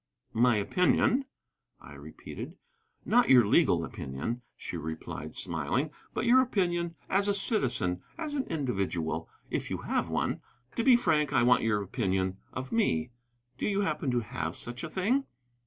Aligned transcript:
"My 0.33 0.55
opinion?" 0.55 1.25
I 1.79 1.93
repeated. 1.93 2.57
"Not 3.05 3.29
your 3.29 3.45
legal 3.45 3.85
opinion," 3.85 4.41
she 4.57 4.75
replied, 4.75 5.35
smiling, 5.35 5.91
"but 6.15 6.25
your 6.25 6.41
opinion 6.41 6.95
as 7.07 7.27
a 7.27 7.35
citizen, 7.35 8.01
as 8.17 8.33
an 8.33 8.45
individual, 8.45 9.29
if 9.51 9.69
you 9.69 9.83
have 9.83 10.09
one. 10.09 10.41
To 10.75 10.83
be 10.83 10.95
frank, 10.95 11.33
I 11.33 11.43
want 11.43 11.61
your 11.61 11.83
opinion 11.83 12.37
of 12.51 12.71
me. 12.71 13.11
Do 13.59 13.67
you 13.67 13.81
happen 13.81 14.09
to 14.09 14.21
have 14.21 14.55
such 14.55 14.83
a 14.83 14.89
thing?" 14.89 15.25